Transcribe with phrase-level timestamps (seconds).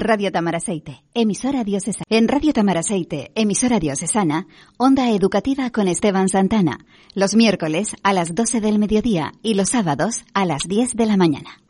[0.00, 2.04] Radio Tamaraceite, emisora diocesana.
[2.08, 6.84] En Radio Tamaraceite, emisora diocesana, onda educativa con Esteban Santana,
[7.14, 11.16] los miércoles a las 12 del mediodía y los sábados a las 10 de la
[11.16, 11.60] mañana.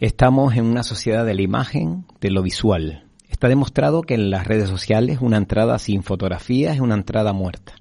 [0.00, 3.04] Estamos en una sociedad de la imagen, de lo visual.
[3.28, 7.74] Está demostrado que en las redes sociales una entrada sin fotografía es una entrada muerta,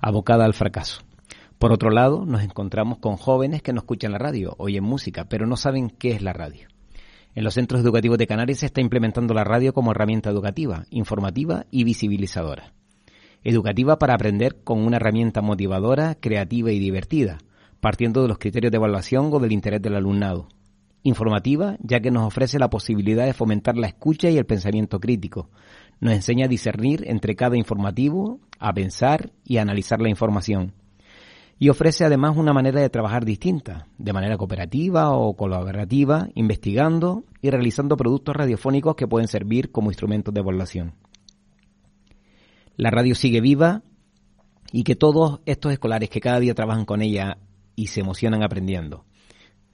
[0.00, 1.02] abocada al fracaso.
[1.58, 5.48] Por otro lado, nos encontramos con jóvenes que no escuchan la radio, oyen música, pero
[5.48, 6.68] no saben qué es la radio.
[7.34, 11.66] En los centros educativos de Canarias se está implementando la radio como herramienta educativa, informativa
[11.72, 12.74] y visibilizadora.
[13.42, 17.38] Educativa para aprender con una herramienta motivadora, creativa y divertida,
[17.80, 20.46] partiendo de los criterios de evaluación o del interés del alumnado
[21.06, 25.50] informativa, ya que nos ofrece la posibilidad de fomentar la escucha y el pensamiento crítico.
[26.00, 30.74] Nos enseña a discernir entre cada informativo, a pensar y a analizar la información.
[31.58, 37.50] Y ofrece además una manera de trabajar distinta, de manera cooperativa o colaborativa, investigando y
[37.50, 40.94] realizando productos radiofónicos que pueden servir como instrumentos de evaluación.
[42.76, 43.82] La radio sigue viva
[44.70, 47.38] y que todos estos escolares que cada día trabajan con ella
[47.74, 49.05] y se emocionan aprendiendo,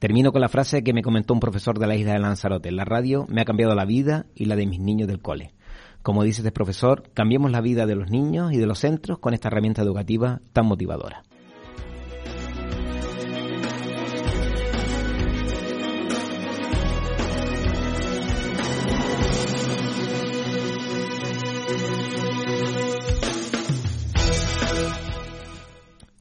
[0.03, 2.72] Termino con la frase que me comentó un profesor de la isla de Lanzarote.
[2.72, 5.55] La radio me ha cambiado la vida y la de mis niños del cole.
[6.03, 9.33] Como dice este profesor, cambiemos la vida de los niños y de los centros con
[9.33, 11.23] esta herramienta educativa tan motivadora.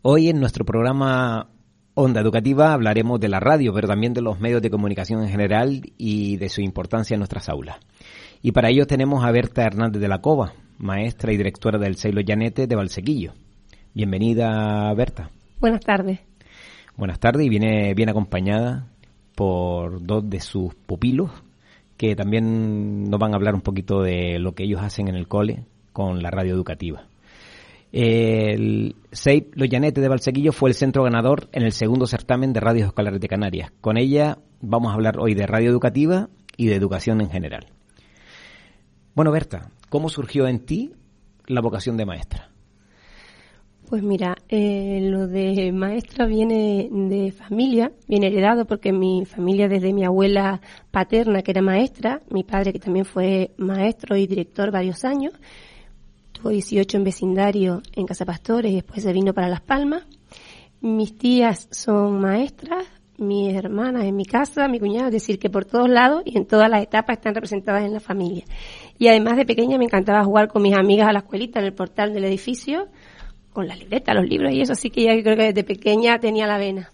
[0.03, 1.49] Hoy en nuestro programa
[2.03, 5.83] Onda Educativa hablaremos de la radio, pero también de los medios de comunicación en general
[5.99, 7.77] y de su importancia en nuestras aulas.
[8.41, 12.21] Y para ello tenemos a Berta Hernández de la Cova, maestra y directora del Seilo
[12.21, 13.33] Llanete de Valsequillo.
[13.93, 15.29] Bienvenida, Berta.
[15.59, 16.21] Buenas tardes.
[16.97, 18.87] Buenas tardes y viene bien acompañada
[19.35, 21.29] por dos de sus pupilos
[21.97, 25.27] que también nos van a hablar un poquito de lo que ellos hacen en el
[25.27, 27.10] cole con la radio educativa.
[27.91, 32.61] El SEIP Los Llanetes de Valsequillo fue el centro ganador en el segundo certamen de
[32.61, 33.71] radios escolares de Canarias.
[33.81, 37.67] Con ella vamos a hablar hoy de radio educativa y de educación en general.
[39.13, 40.93] Bueno, Berta, ¿cómo surgió en ti
[41.47, 42.49] la vocación de maestra?
[43.89, 49.91] Pues mira, eh, lo de maestra viene de familia, viene heredado porque mi familia desde
[49.91, 55.03] mi abuela paterna que era maestra, mi padre que también fue maestro y director varios
[55.03, 55.33] años,
[56.49, 60.03] 18 en vecindario en Casa Pastores y después se vino para Las Palmas.
[60.81, 62.85] Mis tías son maestras,
[63.17, 66.45] mis hermanas en mi casa, mi cuñada, es decir, que por todos lados y en
[66.45, 68.45] todas las etapas están representadas en la familia.
[68.97, 71.73] Y además de pequeña me encantaba jugar con mis amigas a la escuelita en el
[71.73, 72.87] portal del edificio,
[73.53, 76.47] con las libretas, los libros y eso, así que ya creo que desde pequeña tenía
[76.47, 76.91] la vena.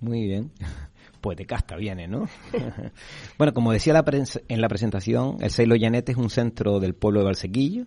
[0.00, 0.52] Muy bien.
[1.18, 2.28] Pues de casta viene, ¿no?
[3.38, 4.04] bueno, como decía la
[4.48, 7.86] en la presentación, el Seilo Llanet es un centro del pueblo de Valsequillo,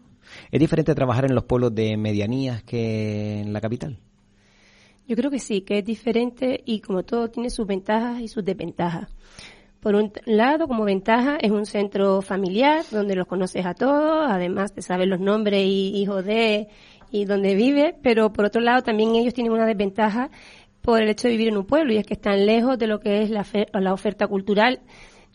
[0.52, 3.98] ¿Es diferente trabajar en los pueblos de medianías que en la capital?
[5.08, 8.46] Yo creo que sí, que es diferente y como todo tiene sus ventajas y sus
[8.46, 9.10] desventajas.
[9.80, 14.74] Por un lado, como ventaja, es un centro familiar donde los conoces a todos, además
[14.74, 16.68] te sabes los nombres y hijos de
[17.12, 20.30] y dónde vive, pero por otro lado también ellos tienen una desventaja
[20.82, 23.00] por el hecho de vivir en un pueblo y es que están lejos de lo
[23.00, 24.82] que es la, la oferta cultural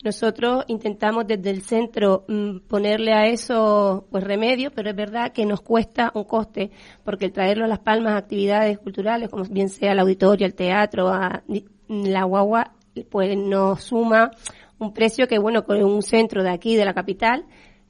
[0.05, 5.45] nosotros intentamos desde el centro mm, ponerle a eso pues remedio, pero es verdad que
[5.45, 6.69] nos cuesta un coste,
[7.03, 10.53] porque el traerlo a Las Palmas a actividades culturales, como bien sea el auditorio, el
[10.53, 11.43] teatro, a
[11.87, 12.73] la guagua,
[13.09, 14.31] pues nos suma
[14.77, 17.45] un precio que, bueno, con un centro de aquí, de la capital,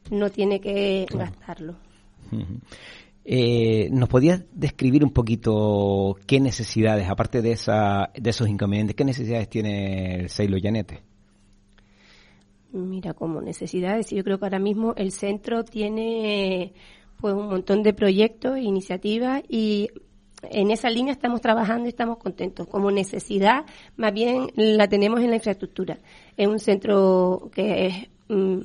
[0.09, 1.75] no tiene que gastarlo.
[3.25, 9.03] Eh, ¿Nos podías describir un poquito qué necesidades, aparte de, esa, de esos inconvenientes, qué
[9.03, 11.14] necesidades tiene el Seilo Llanete?
[12.75, 16.73] Mira, como necesidades, yo creo que ahora mismo el centro tiene
[17.21, 19.89] pues un montón de proyectos e iniciativas y
[20.43, 22.67] en esa línea estamos trabajando y estamos contentos.
[22.67, 23.65] Como necesidad,
[23.95, 25.97] más bien la tenemos en la infraestructura.
[26.35, 27.93] Es un centro que es
[28.27, 28.59] mm,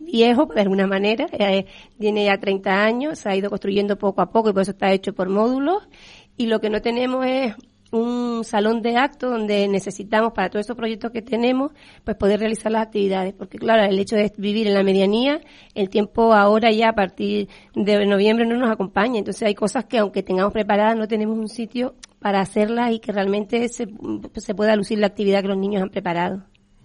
[0.00, 1.66] viejo, de alguna manera, eh,
[1.98, 4.92] tiene ya 30 años, se ha ido construyendo poco a poco y por eso está
[4.92, 5.88] hecho por módulos.
[6.36, 7.54] Y lo que no tenemos es
[7.90, 11.72] un salón de actos donde necesitamos para todos estos proyectos que tenemos,
[12.04, 13.34] pues poder realizar las actividades.
[13.34, 15.40] Porque claro, el hecho de vivir en la medianía,
[15.74, 19.18] el tiempo ahora ya a partir de noviembre no nos acompaña.
[19.18, 23.12] Entonces hay cosas que aunque tengamos preparadas no tenemos un sitio para hacerlas y que
[23.12, 23.86] realmente se,
[24.34, 26.44] se pueda lucir la actividad que los niños han preparado.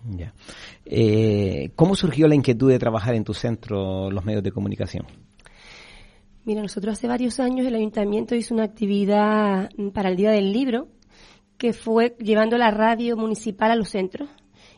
[0.10, 0.34] Ya.
[0.86, 5.06] Eh, ¿Cómo surgió la inquietud de trabajar en tu centro los medios de comunicación?
[6.46, 10.90] Mira, nosotros hace varios años el ayuntamiento hizo una actividad para el Día del Libro
[11.64, 14.28] que fue llevando la radio municipal a los centros.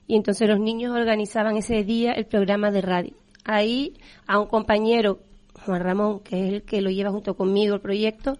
[0.05, 3.15] Y entonces los niños organizaban ese día el programa de radio.
[3.43, 3.95] Ahí
[4.27, 5.17] a un compañero,
[5.65, 8.37] Juan Ramón, que es el que lo lleva junto conmigo el proyecto,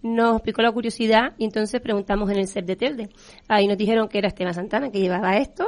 [0.00, 3.08] nos picó la curiosidad y entonces preguntamos en el CEP de Telde.
[3.48, 5.66] Ahí nos dijeron que era Esteban Santana que llevaba esto,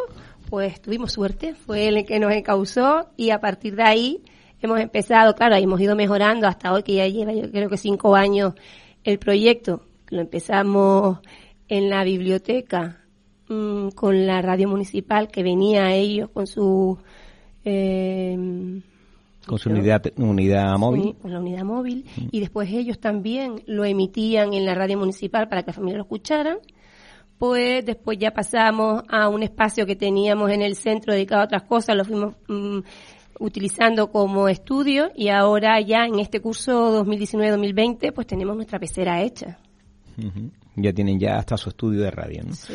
[0.48, 4.22] pues tuvimos suerte, fue el que nos encausó y a partir de ahí
[4.60, 8.14] hemos empezado, claro, hemos ido mejorando hasta hoy que ya lleva yo creo que cinco
[8.14, 8.54] años
[9.02, 9.82] el proyecto.
[10.10, 11.18] Lo empezamos
[11.70, 12.98] en la biblioteca
[13.48, 16.98] mm, con la radio municipal que venía ellos con su
[17.64, 18.36] eh,
[19.46, 21.16] con su unidad, unidad móvil.
[21.16, 22.04] con la unidad móvil.
[22.16, 22.26] Mm.
[22.30, 26.04] Y después ellos también lo emitían en la radio municipal para que la familia lo
[26.04, 26.58] escucharan.
[27.38, 31.62] Pues después ya pasamos a un espacio que teníamos en el centro dedicado a otras
[31.62, 32.80] cosas, lo fuimos mm,
[33.38, 39.58] utilizando como estudio y ahora ya en este curso 2019-2020 pues tenemos nuestra pecera hecha.
[40.82, 42.54] Ya tienen ya hasta su estudio de radio, ¿no?
[42.54, 42.74] Sí.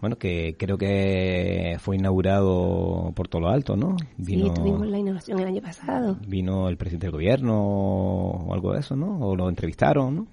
[0.00, 3.96] Bueno, que creo que fue inaugurado por todo lo alto, ¿no?
[4.16, 6.16] Vino, sí, tuvimos la inauguración el año pasado.
[6.26, 9.18] Vino el presidente del gobierno o algo de eso, ¿no?
[9.20, 10.26] O lo entrevistaron, ¿no?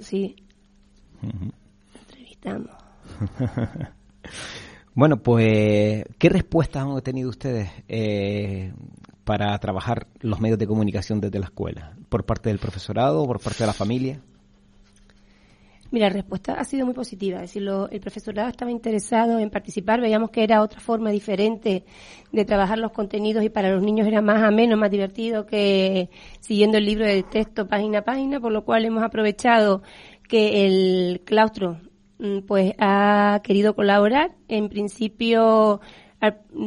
[0.00, 0.36] sí.
[2.00, 2.70] entrevistamos.
[4.94, 8.72] bueno, pues, ¿qué respuestas han tenido ustedes eh,
[9.24, 11.96] para trabajar los medios de comunicación desde la escuela?
[12.08, 14.20] ¿Por parte del profesorado o por parte de la familia?
[15.92, 17.42] Mira, la respuesta ha sido muy positiva.
[17.42, 20.00] Es decir, el profesorado estaba interesado en participar.
[20.00, 21.84] Veíamos que era otra forma diferente
[22.30, 26.08] de trabajar los contenidos y para los niños era más ameno, más divertido que
[26.40, 29.82] siguiendo el libro de texto página a página, por lo cual hemos aprovechado
[30.28, 31.80] que el claustro
[32.20, 34.36] mm, pues ha querido colaborar.
[34.46, 35.80] En principio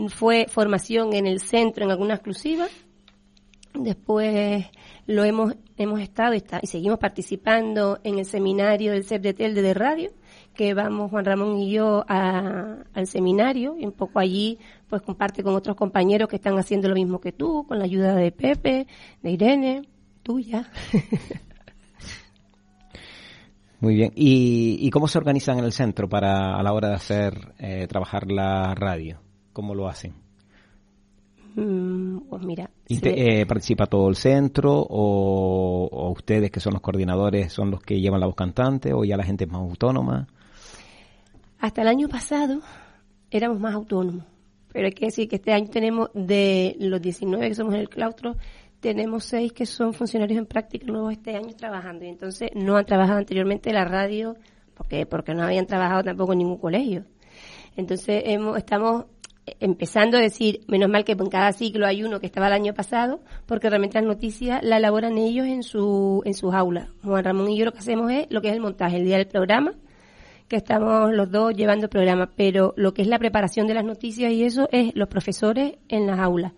[0.09, 2.65] fue formación en el centro en alguna exclusiva.
[3.73, 4.65] Después
[5.05, 10.11] lo hemos, hemos estado y, seguimos participando en el seminario del CEP de Radio,
[10.53, 15.55] que vamos Juan Ramón y yo al seminario y un poco allí pues comparte con
[15.55, 18.87] otros compañeros que están haciendo lo mismo que tú, con la ayuda de Pepe,
[19.21, 19.81] de Irene,
[20.21, 20.69] tuya.
[23.79, 24.13] Muy bien.
[24.15, 28.31] ¿Y, cómo se organizan en el centro para a la hora de hacer eh, trabajar
[28.31, 29.19] la radio?
[29.51, 30.22] ¿Cómo lo hacen?
[31.55, 32.69] Mm, pues mira.
[32.89, 38.19] Eh, ¿Participa todo el centro o, ustedes que son los coordinadores son los que llevan
[38.19, 40.27] la voz cantante o ya la gente es más autónoma?
[41.59, 42.61] Hasta el año pasado
[43.29, 44.25] éramos más autónomos,
[44.71, 47.89] pero hay que decir que este año tenemos de los 19 que somos en el
[47.89, 48.35] claustro,
[48.79, 52.85] tenemos seis que son funcionarios en práctica nuevos este año trabajando y entonces no han
[52.85, 54.35] trabajado anteriormente la radio
[54.73, 57.05] porque porque no habían trabajado tampoco en ningún colegio.
[57.75, 59.05] Entonces hemos, estamos
[59.59, 62.73] empezando a decir, menos mal que en cada ciclo hay uno que estaba el año
[62.73, 66.89] pasado, porque realmente las noticias la elaboran ellos en, su, en sus aulas.
[67.03, 69.17] Juan Ramón y yo lo que hacemos es lo que es el montaje, el día
[69.17, 69.73] del programa,
[70.47, 73.85] que estamos los dos llevando el programa, pero lo que es la preparación de las
[73.85, 76.53] noticias y eso es los profesores en las aulas.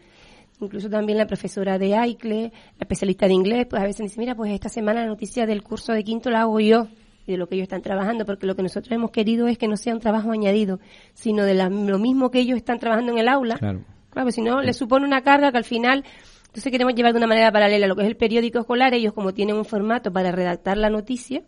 [0.61, 4.35] Incluso también la profesora de AICLE, la especialista de inglés, pues a veces dice, mira,
[4.35, 6.87] pues esta semana la noticia del curso de quinto la hago yo
[7.25, 9.67] y de lo que ellos están trabajando, porque lo que nosotros hemos querido es que
[9.67, 10.79] no sea un trabajo añadido,
[11.13, 13.57] sino de lo mismo que ellos están trabajando en el aula.
[13.57, 13.81] Claro.
[14.11, 16.05] Claro, si no, les supone una carga que al final,
[16.45, 19.33] entonces queremos llevar de una manera paralela lo que es el periódico escolar, ellos como
[19.33, 21.43] tienen un formato para redactar la noticia,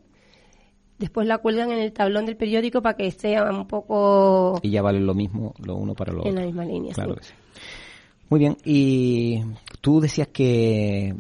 [0.97, 4.59] después la cuelgan en el tablón del periódico para que sea un poco...
[4.63, 6.29] Y ya vale lo mismo lo uno para lo otro.
[6.29, 7.33] En la misma línea, claro sí.
[8.29, 9.41] Muy bien, y
[9.79, 11.15] tú decías que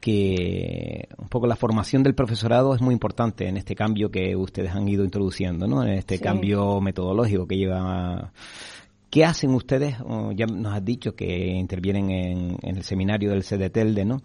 [0.00, 4.86] que poco la formación del profesorado es muy importante en este cambio que ustedes han
[4.88, 5.82] ido introduciendo, ¿no?
[5.82, 8.32] En este cambio metodológico que lleva.
[9.08, 9.96] ¿Qué hacen ustedes?
[10.34, 12.10] ya nos has dicho que intervienen
[12.62, 14.22] en, el seminario del CDTELDE, ¿no?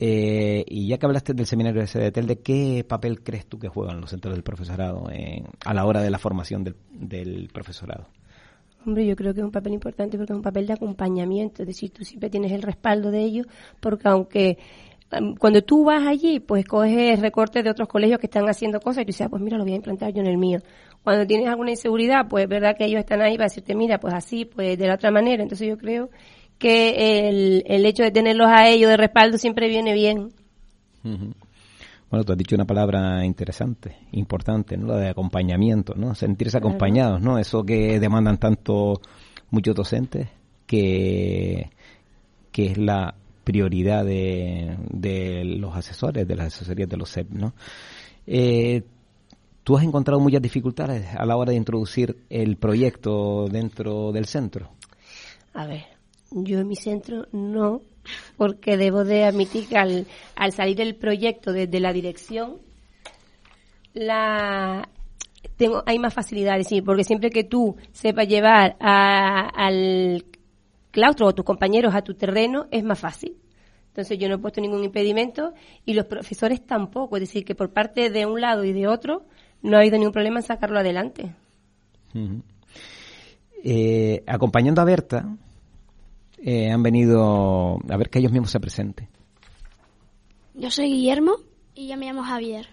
[0.00, 4.00] Eh, y ya que hablaste del seminario del CDTELDE, ¿qué papel crees tú que juegan
[4.00, 5.08] los centros del profesorado
[5.64, 8.08] a la hora de la formación del, del profesorado?
[8.86, 11.66] Hombre, yo creo que es un papel importante porque es un papel de acompañamiento, es
[11.66, 13.46] decir, tú siempre tienes el respaldo de ellos,
[13.80, 14.58] porque aunque
[15.38, 19.04] cuando tú vas allí, pues coges recortes de otros colegios que están haciendo cosas y
[19.04, 20.60] tú dices, ah, pues mira, lo voy a implantar yo en el mío.
[21.02, 24.12] Cuando tienes alguna inseguridad, pues es verdad que ellos están ahí para decirte, mira, pues
[24.12, 25.42] así, pues de la otra manera.
[25.42, 26.10] Entonces yo creo
[26.58, 30.32] que el, el hecho de tenerlos a ellos de respaldo siempre viene bien.
[32.10, 34.88] Bueno, tú has dicho una palabra interesante, importante, ¿no?
[34.88, 36.14] La de acompañamiento, ¿no?
[36.14, 37.38] Sentirse acompañados, ¿no?
[37.38, 39.00] Eso que demandan tanto
[39.50, 40.28] muchos docentes,
[40.66, 41.70] que,
[42.50, 43.14] que es la
[43.48, 47.54] prioridad de, los asesores, de las asesorías de los CEP, ¿no?
[48.26, 48.82] Eh,
[49.64, 54.68] ¿Tú has encontrado muchas dificultades a la hora de introducir el proyecto dentro del centro?
[55.54, 55.84] A ver,
[56.30, 57.80] yo en mi centro no,
[58.36, 62.58] porque debo de admitir que al, al salir el proyecto desde la dirección,
[63.94, 64.90] la
[65.56, 70.22] tengo hay más facilidades, sí, porque siempre que tú sepas llevar al
[70.98, 73.36] claustro o tus compañeros a tu terreno, es más fácil.
[73.88, 77.16] Entonces yo no he puesto ningún impedimento y los profesores tampoco.
[77.16, 79.26] Es decir, que por parte de un lado y de otro
[79.62, 81.34] no ha habido ningún problema en sacarlo adelante.
[83.62, 85.36] Eh, acompañando a Berta,
[86.38, 89.08] eh, han venido a ver que ellos mismos se presenten.
[90.54, 91.36] Yo soy Guillermo
[91.74, 92.66] y yo me llamo Javier.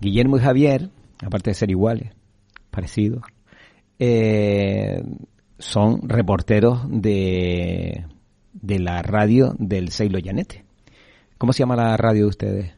[0.00, 0.88] Guillermo y Javier,
[1.22, 2.12] aparte de ser iguales,
[2.70, 3.22] parecidos,
[3.98, 5.02] eh,
[5.58, 8.06] son reporteros de,
[8.52, 10.64] de la radio del Seilo Llanete.
[11.38, 12.72] ¿Cómo se llama la radio de ustedes?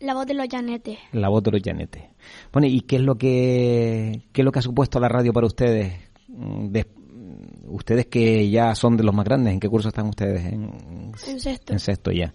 [0.00, 0.98] La voz de los Llanetes.
[1.12, 2.04] La voz de los Llanetes.
[2.52, 5.46] Bueno, ¿y qué es lo que qué es lo que ha supuesto la radio para
[5.46, 5.94] ustedes?
[6.28, 6.76] Mm,
[7.66, 10.44] ustedes que ya son de los más grandes, ¿en qué curso están ustedes?
[10.44, 11.72] En, en sexto.
[11.72, 12.32] En sexto ya.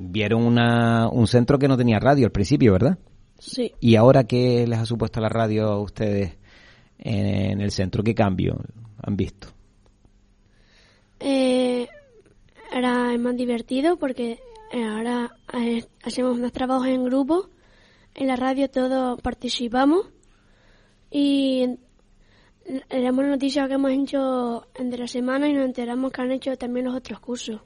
[0.00, 2.98] Vieron una, un centro que no tenía radio al principio, ¿verdad?
[3.38, 3.72] Sí.
[3.80, 6.38] ¿Y ahora qué les ha supuesto la radio a ustedes
[7.04, 8.02] en, el centro?
[8.02, 8.58] ¿Qué cambio
[9.02, 9.48] han visto?
[11.20, 11.86] Eh,
[12.72, 14.40] era más divertido porque
[14.72, 17.50] eh, ahora eh, hacemos más trabajos en grupo.
[18.14, 20.06] En la radio todos participamos
[21.10, 21.78] y
[22.90, 26.86] leemos noticias que hemos hecho entre la semana y nos enteramos que han hecho también
[26.86, 27.60] los otros cursos.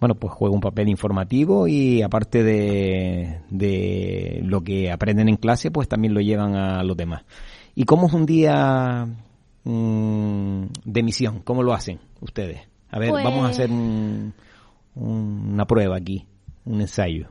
[0.00, 5.72] Bueno, pues juega un papel informativo y aparte de, de lo que aprenden en clase,
[5.72, 7.24] pues también lo llevan a los demás.
[7.74, 9.08] ¿Y cómo es un día
[9.64, 11.40] mm, de misión?
[11.40, 12.60] ¿Cómo lo hacen ustedes?
[12.90, 13.70] A ver, vamos a pues hacer
[14.94, 16.26] una prueba aquí,
[16.64, 17.28] un ensayo.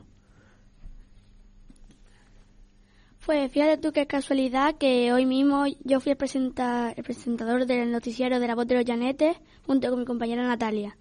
[3.24, 8.40] Pues fíjate tú qué casualidad que hoy mismo yo fui el, el presentador del noticiero
[8.40, 10.96] de la voz de los Llanetes junto con mi compañera Natalia.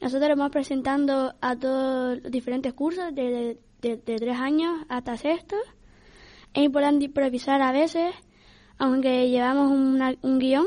[0.00, 5.56] Nosotros vamos presentando a todos los diferentes cursos de, de, tres años hasta sexto.
[6.52, 8.14] Es importante improvisar a veces,
[8.78, 10.66] aunque llevamos un guion.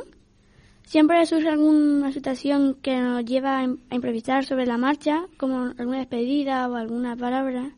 [0.84, 6.68] Siempre surge alguna situación que nos lleva a improvisar sobre la marcha, como alguna despedida
[6.68, 7.72] o alguna palabra.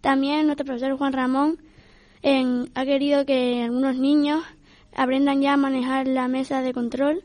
[0.00, 1.58] También nuestro profesor Juan Ramón
[2.74, 4.42] ha querido que algunos niños
[4.94, 7.22] aprendan ya a manejar la mesa de control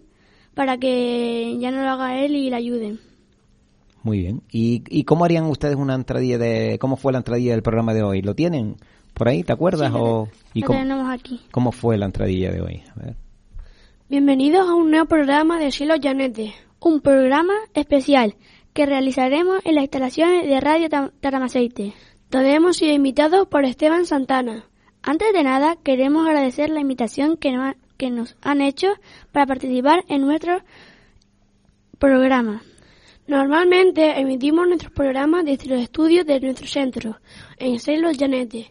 [0.54, 3.13] para que ya no lo haga él y le ayuden.
[4.04, 4.42] Muy bien.
[4.52, 6.78] ¿Y, ¿Y cómo harían ustedes una entradilla de...
[6.80, 8.22] ¿Cómo fue la entradilla del programa de hoy?
[8.22, 8.76] ¿Lo tienen
[9.14, 9.44] por ahí?
[9.44, 9.94] ¿Te acuerdas?
[9.96, 11.42] o, ¿y cómo, tenemos aquí.
[11.52, 12.84] ¿Cómo fue la entradilla de hoy?
[12.96, 13.16] A ver.
[14.10, 16.54] Bienvenidos a un nuevo programa de Cielo Llanete.
[16.82, 18.36] Un programa especial
[18.74, 20.90] que realizaremos en las instalaciones de Radio
[21.22, 21.94] Taramaceite,
[22.30, 24.66] donde hemos sido invitados por Esteban Santana.
[25.02, 27.56] Antes de nada, queremos agradecer la invitación que
[27.96, 28.88] que nos han hecho
[29.32, 30.60] para participar en nuestro
[32.00, 32.64] programa.
[33.26, 37.20] Normalmente emitimos nuestros programas desde los estudios de nuestro centro,
[37.58, 38.68] en Saint Los Llanetes,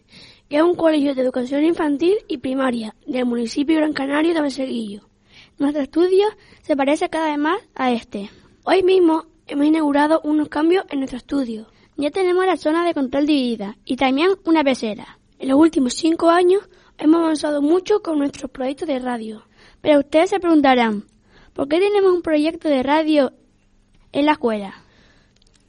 [0.47, 5.09] que es un colegio de educación infantil y primaria del municipio Gran Canario de Benseguillo.
[5.57, 6.27] Nuestro estudio
[6.61, 8.29] se parece cada vez más a este.
[8.63, 11.65] Hoy mismo hemos inaugurado unos cambios en nuestro estudio.
[11.97, 15.17] Ya tenemos la zona de control dividida y también una pecera.
[15.39, 16.61] En los últimos cinco años
[16.99, 19.47] hemos avanzado mucho con nuestros proyectos de radio.
[19.81, 21.05] Pero ustedes se preguntarán,
[21.53, 23.33] ¿por qué tenemos un proyecto de radio
[24.13, 24.75] en la escuela.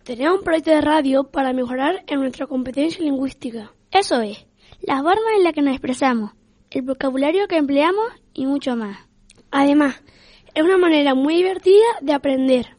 [0.04, 3.72] Tenemos un proyecto de radio para mejorar en nuestra competencia lingüística.
[3.90, 4.46] Eso es,
[4.82, 6.32] las formas en las que nos expresamos,
[6.70, 8.98] el vocabulario que empleamos y mucho más.
[9.50, 10.02] Además,
[10.54, 12.76] es una manera muy divertida de aprender.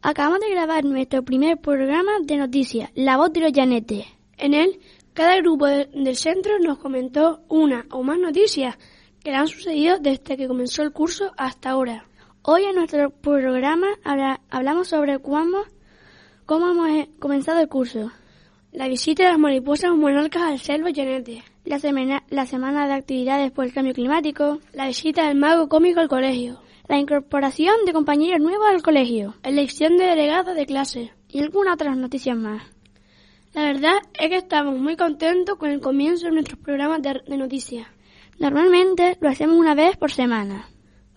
[0.00, 4.06] Acabamos de grabar nuestro primer programa de noticias, La Voz de los Llanetes.
[4.36, 4.80] En él,
[5.12, 8.76] cada grupo del centro nos comentó una o más noticias
[9.22, 12.06] que le han sucedido desde que comenzó el curso hasta ahora.
[12.46, 13.86] Hoy en nuestro programa
[14.50, 15.62] hablamos sobre cómo,
[16.44, 18.12] cómo hemos eh, comenzado el curso.
[18.70, 21.42] La visita de las mariposas monarcas al selvo llanete.
[21.64, 24.58] La semana, la semana de actividades por el cambio climático.
[24.74, 26.60] La visita del mago cómico al colegio.
[26.86, 29.36] La incorporación de compañeros nuevos al colegio.
[29.42, 31.12] Elección de delegados de clase.
[31.30, 32.62] Y algunas otras noticias más.
[33.54, 37.88] La verdad es que estamos muy contentos con el comienzo de nuestros programas de noticias.
[38.38, 40.68] Normalmente lo hacemos una vez por semana.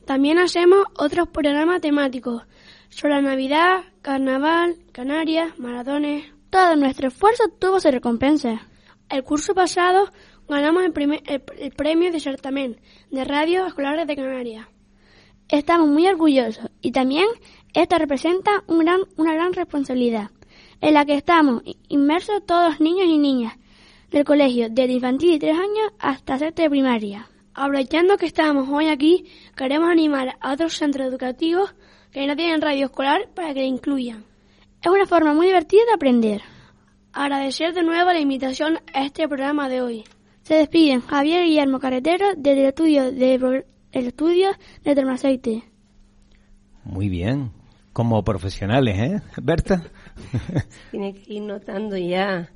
[0.07, 2.43] También hacemos otros programas temáticos
[2.87, 6.31] sobre la Navidad, Carnaval, Canarias, maratones.
[6.49, 8.61] Todo nuestro esfuerzo tuvo su recompensa.
[9.09, 10.09] El curso pasado
[10.47, 10.93] ganamos el,
[11.73, 12.79] premio de certamen
[13.11, 14.65] de radio escolares de Canarias.
[15.49, 17.27] Estamos muy orgullosos y también
[17.73, 20.31] esto representa un gran, una gran responsabilidad
[20.79, 23.57] en la que estamos inmersos todos los niños y niñas
[24.09, 27.27] del colegio desde infantil y tres años hasta sexto de primaria.
[27.59, 31.73] Aprovechando que estamos hoy aquí, queremos animar a otros centros educativos
[32.11, 34.25] que no tienen radio escolar para que la incluyan.
[34.79, 36.41] Es una forma muy divertida de aprender.
[37.13, 40.03] Agradecer de nuevo la invitación a este programa de hoy.
[40.43, 44.49] Se despiden Javier Guillermo Carretero desde el estudio de, el estudio
[44.83, 45.63] de Termaceite.
[46.83, 47.49] Muy bien,
[47.91, 49.83] como profesionales, ¿eh, Berta?
[50.91, 52.51] Tiene que ir notando ya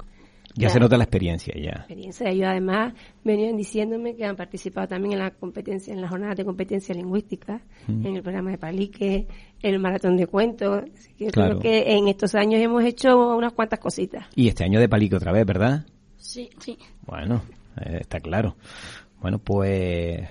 [0.55, 1.72] ya, se nota la experiencia, ya.
[1.72, 2.29] experiencia.
[2.29, 2.93] Ellos además
[3.24, 7.62] venían diciéndome que han participado también en la competencia, en la jornada de competencia lingüística,
[7.88, 9.27] en el programa de Palique,
[9.62, 10.84] en el maratón de cuentos.
[11.17, 14.25] creo que en estos años hemos hecho unas cuantas cositas.
[14.36, 15.86] Y este año de Palique otra vez, ¿verdad?
[16.17, 16.77] Sí, sí.
[17.05, 17.41] Bueno,
[17.77, 18.55] eh, está claro.
[19.22, 20.27] Bueno, pues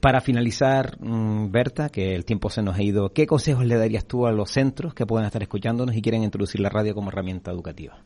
[0.00, 4.06] para finalizar, mm, Berta, que el tiempo se nos ha ido, ¿qué consejos le darías
[4.06, 7.50] tú a los centros que puedan estar escuchándonos y quieren introducir la radio como herramienta
[7.50, 7.98] educativa?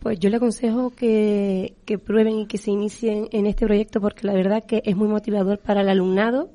[0.00, 1.74] Pues yo le aconsejo que,
[2.04, 5.58] prueben y que se inicien en este proyecto porque la verdad que es muy motivador
[5.58, 6.50] para el alumnado,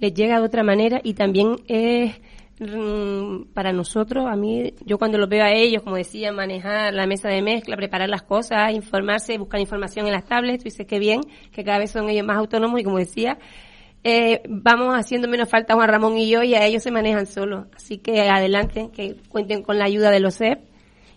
[0.00, 2.14] les llega de otra manera y también es
[2.60, 7.06] mm, para nosotros, a mí, yo cuando los veo a ellos, como decía, manejar la
[7.06, 10.98] mesa de mezcla, preparar las cosas, informarse, buscar información en las tablets, tú dices que
[10.98, 11.22] bien,
[11.52, 13.38] que cada vez son ellos más autónomos y como decía,
[14.02, 17.66] eh, vamos haciendo menos falta Juan Ramón y yo y a ellos se manejan solos.
[17.74, 20.73] Así que adelante, que cuenten con la ayuda de los CEP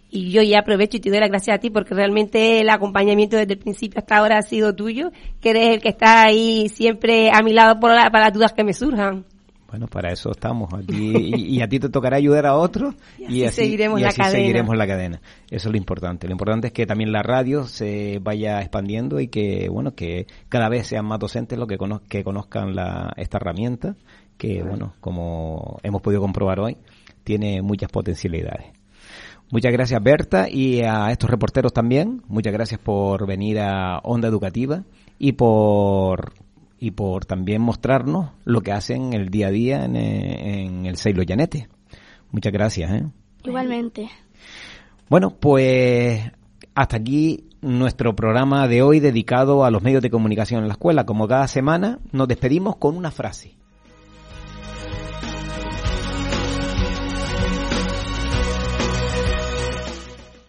[0.09, 3.37] y yo ya aprovecho y te doy las gracias a ti porque realmente el acompañamiento
[3.37, 5.11] desde el principio hasta ahora ha sido tuyo,
[5.41, 8.63] que eres el que está ahí siempre a mi lado por para las dudas que
[8.63, 9.25] me surjan.
[9.69, 13.63] Bueno, para eso estamos aquí y, a ti te tocará ayudar a otros y así,
[13.63, 14.31] seguiremos, la cadena.
[14.31, 15.21] seguiremos la cadena.
[15.51, 16.25] Eso es lo importante.
[16.27, 20.69] Lo importante es que también la radio se vaya expandiendo y que, bueno, que cada
[20.69, 23.95] vez sean más docentes los que, que conozcan la, esta herramienta
[24.37, 26.77] que, bueno, como hemos podido comprobar hoy,
[27.25, 28.76] tiene muchas potencialidades.
[29.49, 32.21] Muchas gracias Berta y a estos reporteros también.
[32.27, 34.83] Muchas gracias por venir a Onda Educativa
[35.17, 36.33] y por
[36.79, 41.23] y por también mostrarnos lo que hacen el día a día en, en el Seilo
[41.23, 41.69] Llanete.
[42.31, 42.91] Muchas gracias.
[42.91, 43.05] ¿eh?
[43.43, 44.09] Igualmente.
[45.09, 46.21] Bueno, pues
[46.75, 51.05] hasta aquí nuestro programa de hoy dedicado a los medios de comunicación en la escuela.
[51.05, 53.55] Como cada semana, nos despedimos con una frase.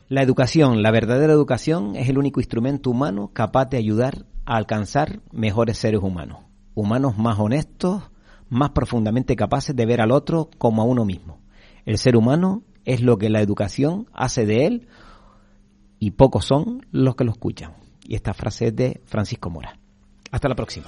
[0.09, 5.21] La educación, la verdadera educación, es el único instrumento humano capaz de ayudar a alcanzar
[5.33, 6.39] mejores seres humanos,
[6.75, 8.11] humanos más honestos,
[8.49, 11.41] más profundamente capaces de ver al otro como a uno mismo.
[11.85, 14.89] El ser humano es lo que la educación hace de él
[15.99, 17.75] y pocos son los que lo escuchan.
[18.03, 19.79] Y esta frase es de Francisco Mora.
[20.31, 20.87] Hasta la próxima.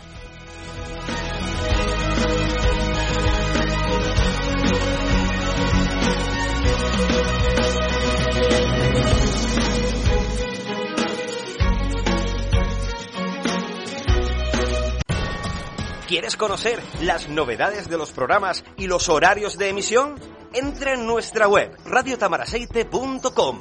[16.10, 20.16] ¿Quieres conocer las novedades de los programas y los horarios de emisión?
[20.52, 23.60] Entra en nuestra web radiotamaраseite.com.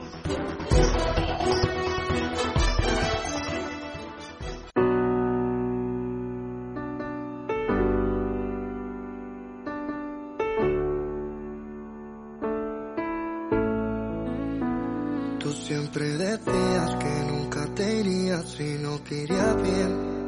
[15.37, 20.18] Tú siempre decías que nunca te irías si no te bien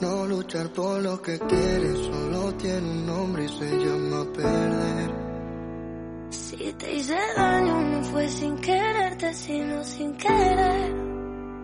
[0.00, 5.10] no luchar por lo que quieres solo tiene un nombre y se llama perder.
[6.30, 10.94] Si te hice daño no fue sin quererte, sino sin querer.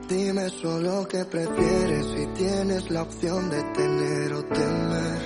[0.08, 5.18] Dime solo qué prefieres si tienes la opción de tener o temer.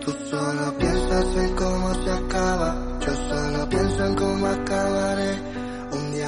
[0.00, 5.61] Tú solo piensas en cómo se acaba, yo solo pienso en cómo acabaré.